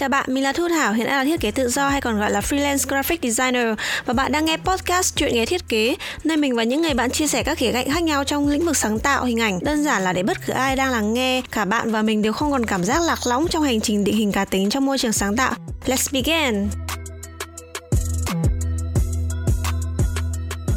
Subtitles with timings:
[0.00, 2.18] Chào bạn, mình là Thu Thảo, hiện đang là thiết kế tự do hay còn
[2.18, 3.66] gọi là freelance graphic designer
[4.04, 7.10] và bạn đang nghe podcast chuyện nghề thiết kế, nơi mình và những người bạn
[7.10, 9.84] chia sẻ các khía cạnh khác nhau trong lĩnh vực sáng tạo hình ảnh, đơn
[9.84, 12.50] giản là để bất cứ ai đang lắng nghe, cả bạn và mình đều không
[12.50, 15.12] còn cảm giác lạc lõng trong hành trình định hình cá tính trong môi trường
[15.12, 15.54] sáng tạo.
[15.86, 16.68] Let's begin!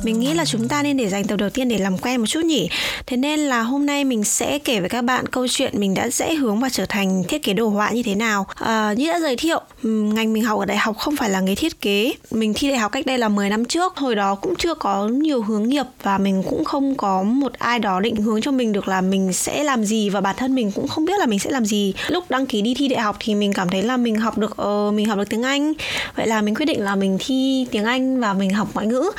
[0.03, 2.27] Mình nghĩ là chúng ta nên để dành tập đầu tiên để làm quen một
[2.27, 2.69] chút nhỉ.
[3.05, 6.09] Thế nên là hôm nay mình sẽ kể với các bạn câu chuyện mình đã
[6.09, 8.47] dễ hướng và trở thành thiết kế đồ họa như thế nào.
[8.55, 11.55] À, như đã giới thiệu ngành mình học ở đại học không phải là nghề
[11.55, 12.13] thiết kế.
[12.31, 15.07] Mình thi đại học cách đây là 10 năm trước hồi đó cũng chưa có
[15.07, 18.71] nhiều hướng nghiệp và mình cũng không có một ai đó định hướng cho mình
[18.71, 21.39] được là mình sẽ làm gì và bản thân mình cũng không biết là mình
[21.39, 21.93] sẽ làm gì.
[22.07, 24.55] Lúc đăng ký đi thi đại học thì mình cảm thấy là mình học được
[24.61, 25.73] uh, mình học được tiếng anh.
[26.15, 29.11] Vậy là mình quyết định là mình thi tiếng anh và mình học ngoại ngữ.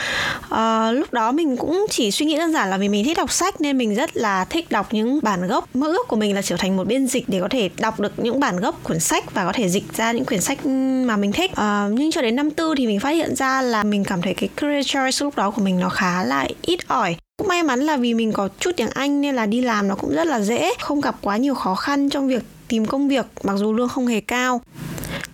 [0.54, 3.16] Uh, Ờ, lúc đó mình cũng chỉ suy nghĩ đơn giản là vì mình thích
[3.16, 5.68] đọc sách nên mình rất là thích đọc những bản gốc.
[5.74, 8.12] Mơ ước của mình là trở thành một biên dịch để có thể đọc được
[8.16, 10.66] những bản gốc cuốn sách và có thể dịch ra những quyển sách
[11.06, 11.50] mà mình thích.
[11.50, 14.34] Uh, nhưng cho đến năm tư thì mình phát hiện ra là mình cảm thấy
[14.34, 17.16] cái career choice lúc đó của mình nó khá là ít ỏi.
[17.36, 19.94] Cũng may mắn là vì mình có chút tiếng Anh nên là đi làm nó
[19.94, 23.26] cũng rất là dễ, không gặp quá nhiều khó khăn trong việc tìm công việc
[23.42, 24.60] mặc dù lương không hề cao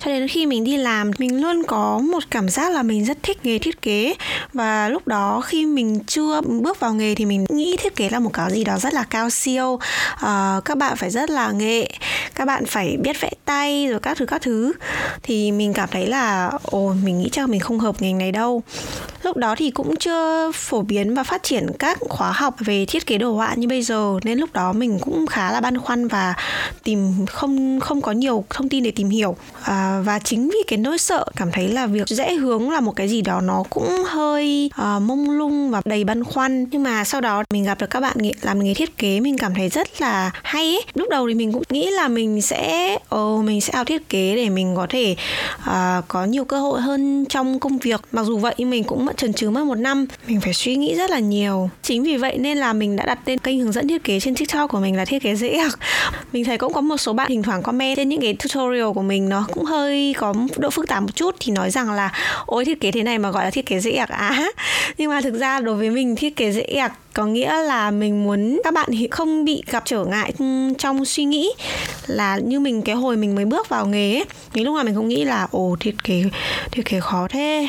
[0.04, 3.18] cho đến khi mình đi làm mình luôn có một cảm giác là mình rất
[3.22, 4.14] thích nghề thiết kế.
[4.52, 8.20] Và lúc đó khi mình chưa bước vào nghề thì mình nghĩ thiết kế là
[8.20, 9.78] một cái gì đó rất là cao siêu.
[10.12, 11.88] Uh, các bạn phải rất là nghệ
[12.34, 14.72] các bạn phải biết vẽ tay rồi các thứ các thứ.
[15.22, 18.62] Thì mình cảm thấy là ồ mình nghĩ chắc mình không hợp ngành này đâu
[19.22, 23.06] lúc đó thì cũng chưa phổ biến và phát triển các khóa học về thiết
[23.06, 26.08] kế đồ họa như bây giờ nên lúc đó mình cũng khá là băn khoăn
[26.08, 26.34] và
[26.82, 29.36] tìm không không có nhiều thông tin để tìm hiểu.
[29.62, 32.96] À, và chính vì cái nỗi sợ cảm thấy là việc dễ hướng là một
[32.96, 36.66] cái gì đó nó cũng hơi à, mông lung và đầy băn khoăn.
[36.70, 39.54] Nhưng mà sau đó mình gặp được các bạn làm nghề thiết kế mình cảm
[39.54, 40.84] thấy rất là hay ấy.
[40.94, 44.36] lúc đầu thì mình cũng nghĩ là mình sẽ oh, mình sẽ học thiết kế
[44.36, 45.16] để mình có thể
[45.60, 48.00] uh, có nhiều cơ hội hơn trong công việc.
[48.12, 50.06] Mặc dù vậy mình cũng vẫn chần chừ mất một năm.
[50.26, 51.70] Mình phải suy nghĩ rất là nhiều.
[51.82, 54.34] Chính vì vậy nên là mình đã đặt tên kênh hướng dẫn thiết kế trên
[54.34, 55.72] tiktok của mình là thiết kế dễ học.
[56.32, 59.02] Mình thấy cũng có một số bạn thỉnh thoảng comment trên những cái tutorial của
[59.02, 62.12] mình, nó cũng hơi có độ phức tạp một chút, thì nói rằng là,
[62.46, 64.50] ôi, thiết kế thế này mà gọi là thiết kế dễ ạc á.
[64.98, 68.24] Nhưng mà thực ra đối với mình, thiết kế dễ ạc có nghĩa là mình
[68.24, 70.44] muốn các bạn không bị gặp trở ngại ừ,
[70.78, 71.50] trong suy nghĩ
[72.06, 74.94] là như mình, cái hồi mình mới bước vào nghề ấy những lúc nào mình
[74.94, 76.24] không nghĩ là, ồ, thiết kế
[76.72, 77.68] thiết kế khó thế,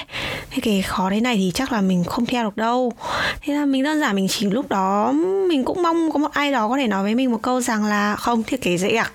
[0.52, 2.94] thiết kế khó thế này thì chắc là mình không theo được đâu.
[3.42, 5.12] Thế là mình đơn giản mình chỉ lúc đó,
[5.50, 7.86] mình cũng mong có một ai đó có thể nói với mình một câu rằng
[7.86, 9.12] là, không, thiết kế dễ ạ,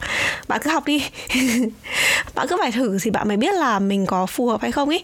[0.49, 1.05] bạn cứ học đi.
[2.35, 4.89] Bạn cứ phải thử thì bạn mới biết là mình có phù hợp hay không
[4.89, 5.03] ấy.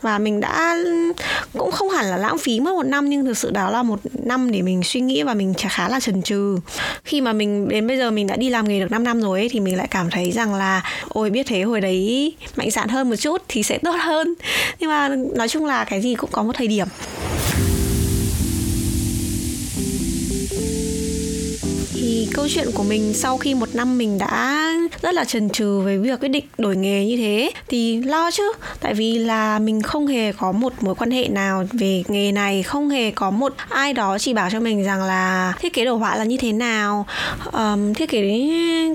[0.00, 1.12] Và mình đã ừ,
[1.52, 4.00] cũng không hẳn là lãng phí mất một năm nhưng thực sự đó là một
[4.12, 6.58] năm để mình suy nghĩ và mình khá là chần chừ.
[7.04, 9.38] Khi mà mình đến bây giờ mình đã đi làm nghề được 5 năm rồi
[9.38, 12.88] ấy, thì mình lại cảm thấy rằng là ôi biết thế hồi đấy mạnh dạn
[12.88, 14.34] hơn một chút thì sẽ tốt hơn.
[14.78, 16.86] Nhưng mà nói chung là cái gì cũng có một thời điểm.
[22.22, 24.72] Thì câu chuyện của mình sau khi một năm mình đã
[25.02, 28.52] rất là chần chừ về việc quyết định đổi nghề như thế thì lo chứ.
[28.80, 32.62] Tại vì là mình không hề có một mối quan hệ nào về nghề này
[32.62, 35.96] không hề có một ai đó chỉ bảo cho mình rằng là thiết kế đồ
[35.96, 37.06] họa là như thế nào?
[37.52, 38.48] Um, thiết kế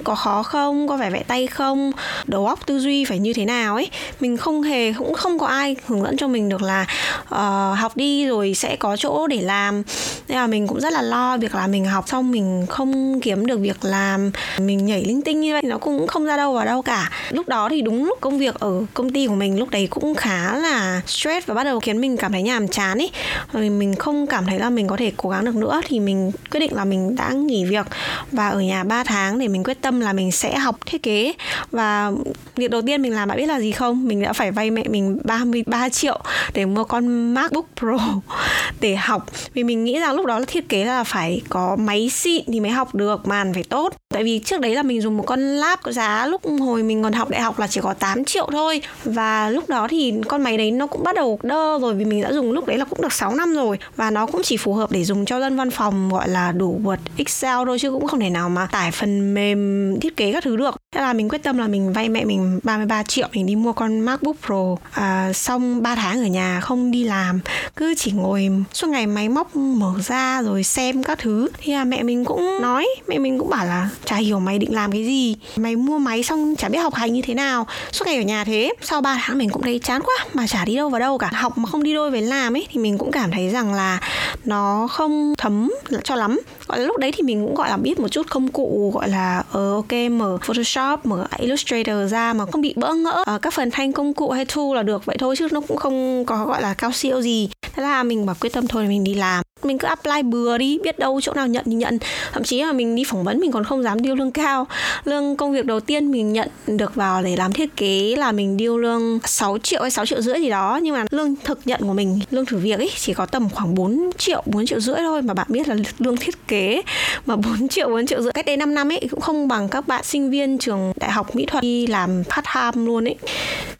[0.03, 0.87] có khó không?
[0.87, 1.91] Có phải vẽ tay không?
[2.25, 3.75] Đầu óc tư duy phải như thế nào?
[3.75, 3.89] ấy.
[4.19, 6.85] Mình không hề cũng không có ai hướng dẫn cho mình được là
[7.21, 9.83] uh, học đi rồi sẽ có chỗ để làm.
[10.27, 13.45] Nên là mình cũng rất là lo việc là mình học xong mình không kiếm
[13.45, 16.66] được việc làm, mình nhảy linh tinh như vậy nó cũng không ra đâu vào
[16.66, 17.11] đâu cả.
[17.29, 20.16] Lúc đó thì đúng lúc công việc ở công ty của mình lúc đấy cũng
[20.16, 23.11] khá là stress và bắt đầu khiến mình cảm thấy nhàm chán ấy
[23.53, 26.31] rồi mình không cảm thấy là mình có thể cố gắng được nữa thì mình
[26.51, 27.85] quyết định là mình đã nghỉ việc
[28.31, 31.34] và ở nhà 3 tháng để mình quyết tâm là mình sẽ học thiết kế.
[31.72, 32.11] Và
[32.55, 34.07] việc đầu tiên mình làm, bạn biết là gì không?
[34.07, 36.19] Mình đã phải vay mẹ mình 33 triệu
[36.53, 37.97] để mua con MacBook Pro
[38.79, 39.25] để học.
[39.53, 42.59] Vì mình nghĩ rằng lúc đó là thiết kế là phải có máy xịn thì
[42.59, 43.94] mới học được được màn phải tốt.
[44.13, 47.03] Tại vì trước đấy là mình dùng một con lap có giá lúc hồi mình
[47.03, 48.81] còn học đại học là chỉ có 8 triệu thôi.
[49.03, 52.22] Và lúc đó thì con máy đấy nó cũng bắt đầu đơ rồi vì mình
[52.22, 53.79] đã dùng lúc đấy là cũng được 6 năm rồi.
[53.96, 56.79] Và nó cũng chỉ phù hợp để dùng cho dân văn phòng gọi là đủ
[56.84, 60.43] Word Excel thôi chứ cũng không thể nào mà tải phần mềm thiết kế các
[60.43, 60.76] thứ được.
[60.96, 63.73] Thế là mình quyết tâm là mình vay mẹ mình 33 triệu mình đi mua
[63.73, 64.76] con MacBook Pro.
[64.91, 67.40] À, xong 3 tháng ở nhà không đi làm
[67.76, 71.47] cứ chỉ ngồi suốt ngày máy móc mở ra rồi xem các thứ.
[71.61, 74.76] Thì là mẹ mình cũng nói mẹ mình cũng bảo là chả hiểu mày định
[74.76, 75.35] làm cái gì.
[75.55, 77.67] Mày mua máy xong chả biết học hành như thế nào.
[77.91, 78.73] Suốt ngày ở nhà thế.
[78.82, 81.32] Sau 3 tháng mình cũng thấy chán quá mà chả đi đâu vào đâu cả.
[81.34, 83.99] Học mà không đi đôi với làm ấy thì mình cũng cảm thấy rằng là
[84.46, 85.72] nó không thấm
[86.03, 86.40] cho lắm.
[86.67, 89.09] Gọi là lúc đấy thì mình cũng gọi là biết một chút công cụ gọi
[89.09, 93.26] là ờ ok mở Photoshop mở Illustrator ra mà không bị bỡ ngỡ.
[93.35, 95.05] Uh, các phần thanh công cụ hay tool là được.
[95.05, 97.50] Vậy thôi chứ nó cũng không có gọi là cao siêu gì.
[97.73, 100.79] Thế là mình bảo quyết tâm thôi mình đi làm mình cứ apply bừa đi
[100.84, 101.97] biết đâu chỗ nào nhận thì nhận.
[102.34, 104.67] Thậm chí là mình đi phỏng vấn mình còn không dám điêu lương cao.
[105.03, 108.58] Lương công việc đầu tiên mình nhận được vào để làm thiết kế là mình
[108.58, 110.79] điêu lương 6 triệu hay 6 triệu rưỡi gì đó.
[110.84, 113.75] Nhưng mà lương thực nhận của mình lương thử việc ấy chỉ có tầm khoảng
[113.75, 115.22] 4 triệu 4 triệu rưỡi thôi.
[115.22, 116.81] Mà bạn biết là lương thiết kế
[117.25, 119.87] mà 4 triệu 4 triệu rưỡi cách đây 5 năm ấy cũng không bằng các
[119.87, 123.16] bạn sinh viên trường đại học mỹ thuật đi làm part time luôn ấy.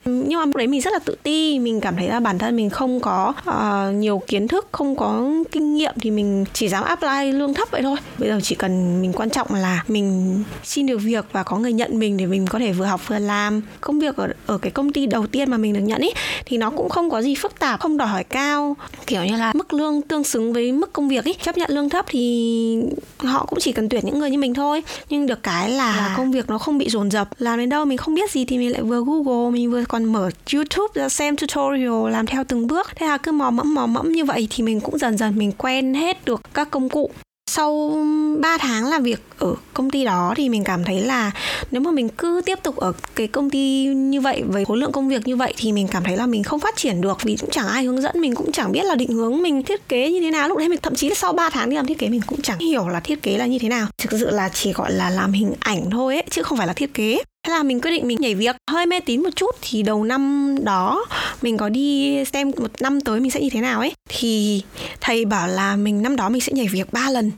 [0.04, 2.56] Nhưng mà lúc đấy mình rất là tự ti mình cảm thấy là bản thân
[2.56, 6.84] mình không có uh, nhiều kiến thức không có kinh nghiệm thì mình chỉ dám
[6.84, 7.96] apply lương thấp vậy thôi.
[8.18, 11.72] Bây giờ chỉ cần mình quan trọng là mình xin được việc và có người
[11.72, 13.62] nhận mình để mình có thể vừa học vừa làm.
[13.80, 16.10] Công việc ở ở cái công ty đầu tiên mà mình được nhận ý
[16.46, 18.76] thì nó cũng không có gì phức tạp không đòi hỏi cao.
[19.06, 21.88] Kiểu như là mức lương tương xứng với mức công việc ý chấp nhận lương
[21.88, 22.82] thấp thì
[23.18, 24.82] họ cũng chỉ cần tuyển những người như mình thôi.
[25.08, 27.28] Nhưng được cái là, là công việc nó không bị dồn dập.
[27.38, 30.04] Làm đến đâu mình không biết gì thì mình lại vừa google mình vừa còn
[30.04, 32.86] mở youtube ra xem tutorial làm theo từng bước.
[32.96, 35.52] Thế là cứ mò mẫm mò mẫm như vậy thì mình cũng dần dần mình
[35.68, 37.10] quen hết được các công cụ.
[37.50, 37.98] Sau
[38.40, 41.30] 3 tháng làm việc ở công ty đó thì mình cảm thấy là
[41.70, 44.92] nếu mà mình cứ tiếp tục ở cái công ty như vậy, với khối lượng
[44.92, 47.18] công việc như vậy thì mình cảm thấy là mình không phát triển được.
[47.22, 49.88] Vì cũng chẳng ai hướng dẫn, mình cũng chẳng biết là định hướng mình thiết
[49.88, 50.48] kế như thế nào.
[50.48, 52.42] Lúc đấy mình, thậm chí là sau 3 tháng đi làm thiết kế, mình cũng
[52.42, 53.86] chẳng hiểu là thiết kế là như thế nào.
[53.98, 56.72] Thực sự là chỉ gọi là làm hình ảnh thôi ấy, chứ không phải là
[56.72, 57.18] thiết kế.
[57.48, 58.56] Thế là mình quyết định mình nhảy việc.
[58.70, 61.04] Hơi mê tín một chút thì đầu năm đó
[61.42, 63.92] mình có đi xem một năm tới mình sẽ như thế nào ấy.
[64.08, 64.62] Thì
[65.00, 67.30] thầy bảo là mình năm đó mình sẽ nhảy việc 3 lần.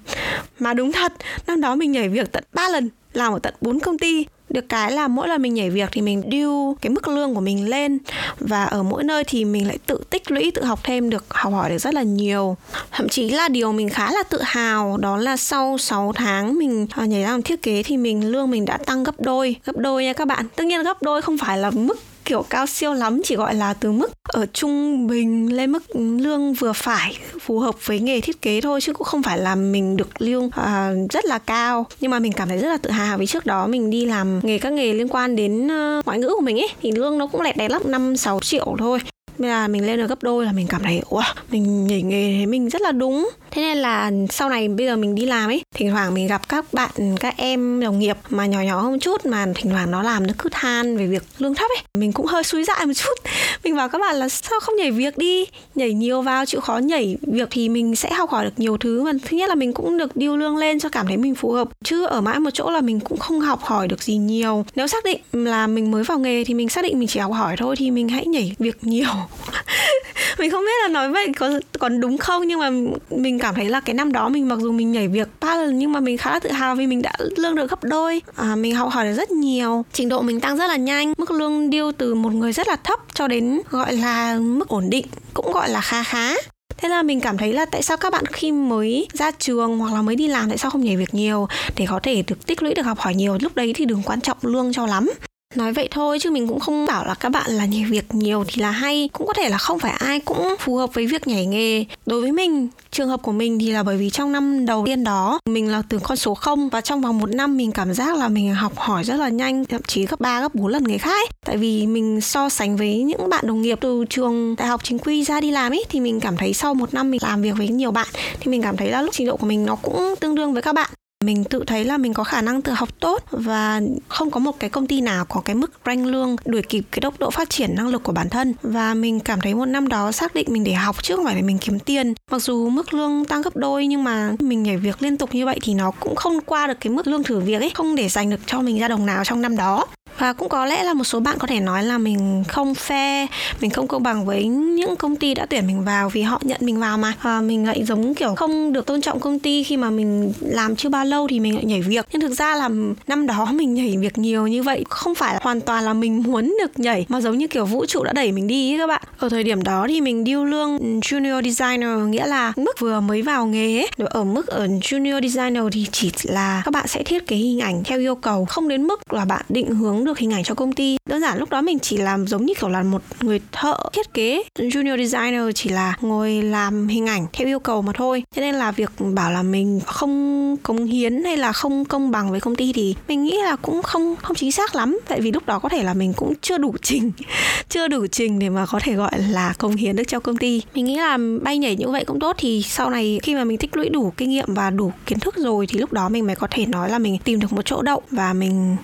[0.58, 1.12] Mà đúng thật,
[1.46, 4.68] năm đó mình nhảy việc tận 3 lần, làm ở tận 4 công ty được
[4.68, 7.68] cái là mỗi lần mình nhảy việc thì mình điêu cái mức lương của mình
[7.68, 7.98] lên.
[8.40, 11.52] Và ở mỗi nơi thì mình lại tự tích lũy, tự học thêm được, học
[11.52, 12.56] hỏi được rất là nhiều.
[12.90, 16.86] Thậm chí là điều mình khá là tự hào đó là sau 6 tháng mình
[16.96, 19.56] ờ, nhảy ra làm thiết kế thì mình, lương mình đã tăng gấp đôi.
[19.64, 20.46] Gấp đôi nha các bạn.
[20.56, 21.98] Tất nhiên gấp đôi không phải là mức
[22.30, 26.52] kiểu cao siêu lắm chỉ gọi là từ mức ở trung bình lên mức lương
[26.52, 29.96] vừa phải phù hợp với nghề thiết kế thôi chứ cũng không phải là mình
[29.96, 31.86] được lương uh, rất là cao.
[32.00, 34.40] Nhưng mà mình cảm thấy rất là tự hào vì trước đó mình đi làm
[34.42, 37.26] nghề các nghề liên quan đến uh, ngoại ngữ của mình ấy thì lương nó
[37.26, 38.98] cũng lẹt đẹt lắm năm sáu triệu thôi.
[39.38, 42.36] Nên là mình lên được gấp đôi là mình cảm thấy wow, mình nhảy nghề
[42.38, 45.50] thế mình rất là đúng thế nên là sau này bây giờ mình đi làm
[45.50, 49.00] ấy, thỉnh thoảng mình gặp các bạn, các em đồng nghiệp mà nhỏ nhỏ hơn
[49.00, 51.82] chút mà thỉnh thoảng nó làm nó cứ than về việc lương thấp ấy.
[51.98, 53.14] Mình cũng hơi suy dại một chút.
[53.64, 55.44] Mình bảo các bạn là sao không nhảy việc đi?
[55.74, 59.02] Nhảy nhiều vào chịu khó nhảy việc thì mình sẽ học hỏi được nhiều thứ.
[59.02, 61.52] Mà thứ nhất là mình cũng được điêu lương lên cho cảm thấy mình phù
[61.52, 61.68] hợp.
[61.84, 64.64] Chứ ở mãi một chỗ là mình cũng không học hỏi được gì nhiều.
[64.74, 67.32] Nếu xác định là mình mới vào nghề thì mình xác định mình chỉ học
[67.32, 69.08] hỏi thôi thì mình hãy nhảy việc nhiều.
[70.40, 72.70] mình không biết là nói vậy có còn đúng không nhưng mà
[73.10, 75.78] mình cảm thấy là cái năm đó mình mặc dù mình nhảy việc ba lần
[75.78, 78.22] nhưng mà mình khá là tự hào vì mình đã lương được gấp đôi.
[78.36, 79.84] À, mình học hỏi được rất nhiều.
[79.92, 82.76] Trình độ mình tăng rất là nhanh mức lương điêu từ một người rất là
[82.76, 86.34] thấp cho đến gọi là mức ổn định cũng gọi là khá khá.
[86.76, 89.94] Thế là mình cảm thấy là tại sao các bạn khi mới ra trường hoặc
[89.94, 92.62] là mới đi làm tại sao không nhảy việc nhiều để có thể được tích
[92.62, 95.10] lũy được học hỏi nhiều lúc đấy thì đừng quan trọng lương cho lắm
[95.56, 98.44] nói vậy thôi chứ mình cũng không bảo là các bạn là nhảy việc nhiều
[98.48, 99.08] thì là hay.
[99.12, 101.84] Cũng có thể là không phải ai cũng phù hợp với việc nhảy nghề.
[102.06, 105.04] Đối với mình, trường hợp của mình thì là bởi vì trong năm đầu tiên
[105.04, 108.16] đó, mình là từ con số 0 và trong vòng một năm mình cảm giác
[108.16, 110.98] là mình học hỏi rất là nhanh, thậm chí gấp 3 gấp 4 lần người
[110.98, 111.28] khác ấy.
[111.46, 114.98] tại vì mình so sánh với những bạn đồng nghiệp từ trường đại học chính
[114.98, 117.54] quy ra đi làm ấy, thì mình cảm thấy sau một năm mình làm việc
[117.58, 118.08] với nhiều bạn,
[118.40, 120.62] thì mình cảm thấy là lúc trình độ của mình nó cũng tương đương với
[120.62, 120.90] các bạn
[121.24, 124.60] mình tự thấy là mình có khả năng tự học tốt và không có một
[124.60, 127.50] cái công ty nào có cái mức rank lương đuổi kịp cái tốc độ phát
[127.50, 128.54] triển năng lực của bản thân.
[128.62, 131.34] Và mình cảm thấy một năm đó xác định mình để học chứ không phải
[131.34, 132.14] để mình kiếm tiền.
[132.30, 135.46] Mặc dù mức lương tăng gấp đôi nhưng mà mình nhảy việc liên tục như
[135.46, 138.08] vậy thì nó cũng không qua được cái mức lương thử việc ấy, không để
[138.08, 139.86] dành được cho mình ra đồng nào trong năm đó
[140.20, 143.26] và cũng có lẽ là một số bạn có thể nói là mình không fair
[143.60, 146.58] mình không công bằng với những công ty đã tuyển mình vào vì họ nhận
[146.60, 147.14] mình vào mà.
[147.20, 150.76] À, mình lại giống kiểu không được tôn trọng công ty khi mà mình làm
[150.76, 152.06] chưa bao lâu thì mình lại nhảy việc.
[152.12, 152.68] Nhưng thực ra là
[153.06, 156.22] năm đó mình nhảy việc nhiều như vậy không phải là hoàn toàn là mình
[156.22, 158.86] muốn được nhảy mà giống như kiểu vũ trụ đã đẩy mình đi ấy các
[158.86, 159.02] bạn.
[159.18, 163.22] Ở thời điểm đó thì mình điêu lương junior designer nghĩa là mức vừa mới
[163.22, 163.88] vào nghề ấy.
[163.98, 167.84] Ở mức ở junior designer thì chỉ là các bạn sẽ thiết kế hình ảnh
[167.84, 170.54] theo yêu cầu không đến mức là bạn định hướng được được hình ảnh cho
[170.54, 170.96] công ty.
[171.08, 174.14] Đơn giản lúc đó mình chỉ làm giống như kiểu là một người thợ thiết
[174.14, 178.22] kế, junior designer chỉ là ngồi làm hình ảnh theo yêu cầu mà thôi.
[178.36, 182.30] Cho nên là việc bảo là mình không cống hiến hay là không công bằng
[182.30, 184.98] với công ty thì mình nghĩ là cũng không không chính xác lắm.
[185.08, 187.12] Tại vì lúc đó có thể là mình cũng chưa đủ trình,
[187.68, 190.62] chưa đủ trình để mà có thể gọi là cống hiến được cho công ty.
[190.74, 193.58] Mình nghĩ là bay nhảy như vậy cũng tốt thì sau này khi mà mình
[193.58, 196.36] tích lũy đủ kinh nghiệm và đủ kiến thức rồi thì lúc đó mình mới
[196.36, 198.76] có thể nói là mình tìm được một chỗ đậu và mình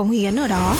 [0.00, 0.76] cống hiến ở đó.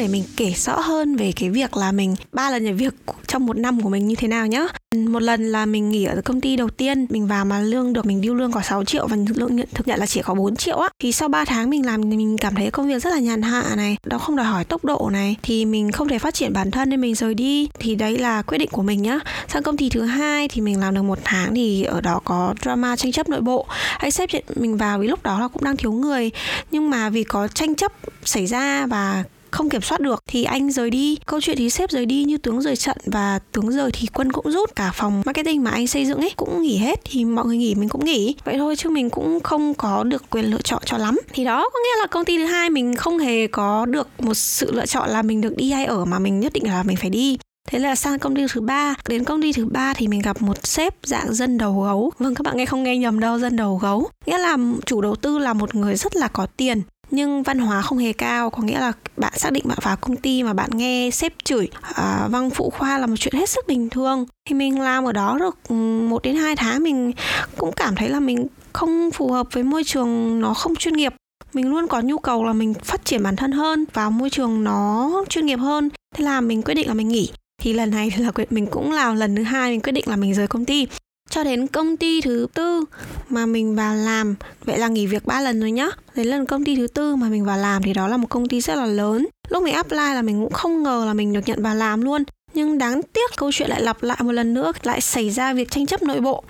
[0.00, 2.94] Để mình kể rõ hơn về cái việc là mình ba lần nhảy việc
[3.26, 4.66] trong một năm của mình như thế nào nhá.
[4.94, 8.06] Một lần là mình nghỉ ở công ty đầu tiên mình vào mà lương được
[8.06, 10.56] mình điêu lương có 6 triệu và lương nhận, thực nhận là chỉ có 4
[10.56, 10.88] triệu á.
[10.98, 13.42] Thì sau 3 tháng mình làm thì mình cảm thấy công việc rất là nhàn
[13.42, 16.52] hạ này nó không đòi hỏi tốc độ này thì mình không thể phát triển
[16.52, 17.68] bản thân nên mình rời đi.
[17.78, 19.18] Thì đấy là quyết định của mình nhá.
[19.48, 22.54] Sang công ty thứ hai thì mình làm được một tháng thì ở đó có
[22.62, 23.66] drama tranh chấp nội bộ.
[23.98, 26.30] Hay sếp mình vào vì lúc đó là cũng đang thiếu người
[26.70, 27.92] nhưng mà vì có tranh chấp
[28.24, 31.18] xảy ra và không kiểm soát được thì anh rời đi.
[31.26, 34.32] Câu chuyện thì sếp rời đi như tướng rời trận và tướng rời thì quân
[34.32, 34.76] cũng rút.
[34.76, 37.74] Cả phòng marketing mà anh xây dựng ấy cũng nghỉ hết thì mọi người nghỉ
[37.74, 38.34] mình cũng nghỉ.
[38.44, 41.18] Vậy thôi chứ mình cũng không có được quyền lựa chọn cho lắm.
[41.32, 44.34] Thì đó có nghĩa là công ty thứ hai mình không hề có được một
[44.34, 46.96] sự lựa chọn là mình được đi hay ở mà mình nhất định là mình
[46.96, 47.38] phải đi.
[47.68, 50.42] Thế là sang công ty thứ ba, đến công ty thứ ba thì mình gặp
[50.42, 52.12] một sếp dạng dân đầu gấu.
[52.18, 54.08] Vâng các bạn nghe không nghe nhầm đâu, dân đầu gấu.
[54.26, 57.82] Nghĩa là chủ đầu tư là một người rất là có tiền nhưng văn hóa
[57.82, 60.70] không hề cao có nghĩa là bạn xác định bạn vào công ty mà bạn
[60.74, 64.26] nghe sếp chửi à, văng phụ khoa là một chuyện hết sức bình thường.
[64.48, 65.70] Thì mình làm ở đó được
[66.10, 67.12] một đến hai tháng mình
[67.56, 71.14] cũng cảm thấy là mình không phù hợp với môi trường nó không chuyên nghiệp.
[71.52, 74.64] Mình luôn có nhu cầu là mình phát triển bản thân hơn vào môi trường
[74.64, 75.88] nó chuyên nghiệp hơn.
[76.16, 77.30] Thế là mình quyết định là mình nghỉ.
[77.62, 80.34] Thì lần này là mình cũng làm lần thứ hai mình quyết định là mình
[80.34, 80.86] rời công ty
[81.30, 82.84] cho đến công ty thứ tư
[83.28, 84.34] mà mình vào làm.
[84.64, 85.88] Vậy là nghỉ việc ba lần rồi nhá.
[86.14, 88.48] Đến lần công ty thứ tư mà mình vào làm thì đó là một công
[88.48, 89.26] ty rất là lớn.
[89.48, 92.24] Lúc mình apply là mình cũng không ngờ là mình được nhận vào làm luôn.
[92.54, 95.70] Nhưng đáng tiếc câu chuyện lại lặp lại một lần nữa, lại xảy ra việc
[95.70, 96.44] tranh chấp nội bộ.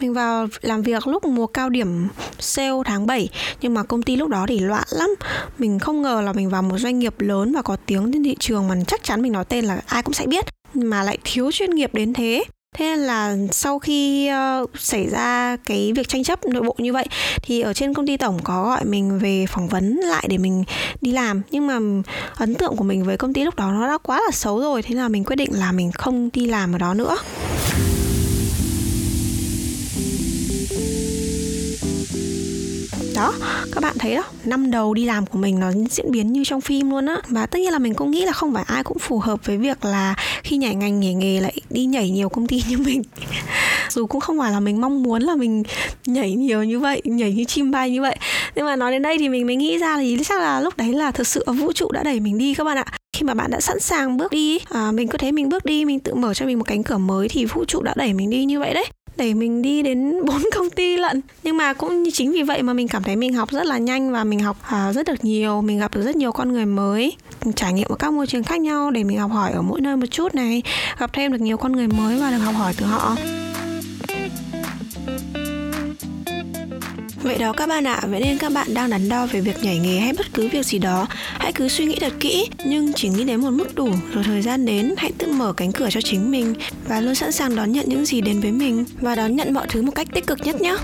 [0.00, 2.08] Mình vào làm việc lúc mùa cao điểm
[2.38, 3.28] sale tháng 7
[3.60, 5.14] nhưng mà công ty lúc đó thì loạn lắm.
[5.58, 8.36] Mình không ngờ là mình vào một doanh nghiệp lớn và có tiếng trên thị
[8.40, 11.52] trường mà chắc chắn mình nói tên là ai cũng sẽ biết, mà lại thiếu
[11.52, 12.44] chuyên nghiệp đến thế
[12.76, 14.30] thế nên là sau khi
[14.62, 17.06] uh, xảy ra cái việc tranh chấp nội bộ như vậy
[17.42, 20.64] thì ở trên công ty tổng có gọi mình về phỏng vấn lại để mình
[21.00, 21.42] đi làm.
[21.50, 21.78] Nhưng mà
[22.36, 24.82] ấn tượng của mình với công ty lúc đó nó đã quá là xấu rồi
[24.82, 27.16] thế là mình quyết định là mình không đi làm ở đó nữa.
[33.14, 33.34] Đó
[33.72, 36.60] các bạn thấy đó năm đầu đi làm của mình nó diễn biến như trong
[36.60, 37.16] phim luôn á.
[37.28, 39.58] Và tất nhiên là mình cũng nghĩ là không phải ai cũng phù hợp với
[39.58, 43.02] việc là khi nhảy ngành nhảy nghề lại đi nhảy nhiều công ty như mình.
[43.90, 45.62] Dù cũng không phải là mình mong muốn là mình
[46.06, 48.16] nhảy nhiều như vậy nhảy như chim bay như vậy.
[48.54, 50.92] Nhưng mà nói đến đây thì mình mới nghĩ ra thì chắc là lúc đấy
[50.92, 52.84] là thực sự vũ trụ đã đẩy mình đi các bạn ạ.
[53.16, 55.84] Khi mà bạn đã sẵn sàng bước đi à, mình cứ thấy mình bước đi
[55.84, 58.30] mình tự mở cho mình một cánh cửa mới thì vũ trụ đã đẩy mình
[58.30, 61.20] đi như vậy đấy để mình đi đến bốn công ty lận.
[61.42, 64.12] Nhưng mà cũng chính vì vậy mà mình cảm thấy mình học rất là nhanh
[64.12, 65.62] và mình học à, rất được nhiều.
[65.62, 67.16] Mình gặp được rất nhiều con người mới
[67.56, 69.96] trải nghiệm ở các môi trường khác nhau để mình học hỏi ở mỗi nơi
[69.96, 70.62] một chút này.
[70.98, 73.16] Gặp thêm được nhiều con người mới và được học hỏi từ họ.
[77.22, 79.78] Vậy đó các bạn ạ, vậy nên các bạn đang đắn đo về việc nhảy
[79.78, 81.06] nghề hay bất cứ việc gì đó,
[81.38, 84.42] hãy cứ suy nghĩ thật kỹ, nhưng chỉ nghĩ đến một mức đủ, rồi thời
[84.42, 86.54] gian đến, hãy tự mở cánh cửa cho chính mình
[86.88, 89.66] và luôn sẵn sàng đón nhận những gì đến với mình và đón nhận mọi
[89.70, 90.76] thứ một cách tích cực nhất nhé.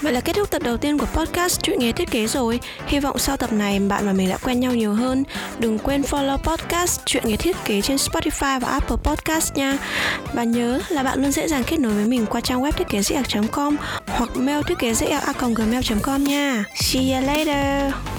[0.00, 2.60] Vậy là kết thúc tập đầu tiên của podcast Chuyện nghề thiết kế rồi.
[2.86, 5.24] Hy vọng sau tập này bạn và mình đã quen nhau nhiều hơn.
[5.58, 9.78] Đừng quên follow podcast Chuyện nghề thiết kế trên Spotify và Apple Podcast nha.
[10.32, 12.88] Và nhớ là bạn luôn dễ dàng kết nối với mình qua trang web thiết
[12.88, 13.76] kế dễ com
[14.06, 15.18] hoặc mail thiết kế dễ
[15.56, 16.64] gmail.com nha.
[16.74, 18.17] See you later.